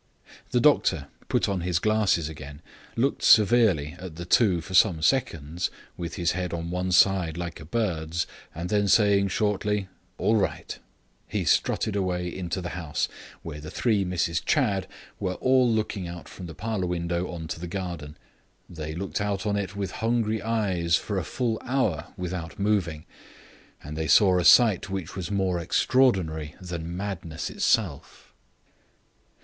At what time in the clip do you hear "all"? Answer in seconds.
10.17-10.37, 15.35-15.69